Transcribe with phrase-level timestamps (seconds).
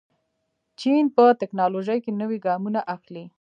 [0.79, 3.25] چین په تکنالوژۍ کې نوي ګامونه اخلي.